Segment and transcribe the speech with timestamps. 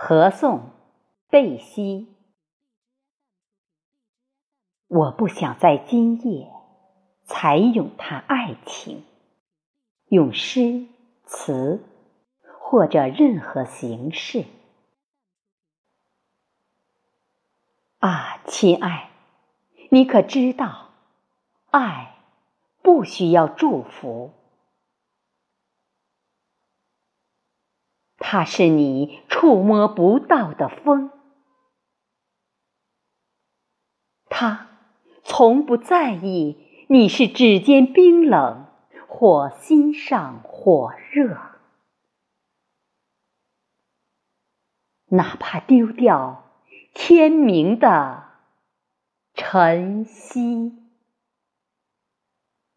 [0.00, 0.70] 合颂，
[1.28, 2.06] 贝西。
[4.86, 6.48] 我不想在今夜
[7.24, 9.04] 采咏叹爱情，
[10.06, 10.86] 用诗
[11.24, 11.82] 词
[12.60, 14.44] 或者任何形式。
[17.98, 19.10] 啊，亲爱，
[19.90, 20.90] 你可知道，
[21.72, 22.14] 爱
[22.82, 24.30] 不需要祝福。
[28.30, 31.10] 它是你触摸不到的风，
[34.28, 34.68] 它
[35.24, 38.66] 从不在意你是指尖冰冷
[39.08, 41.38] 或心上火热，
[45.06, 46.44] 哪怕丢掉
[46.92, 48.24] 天明的
[49.32, 50.74] 晨曦。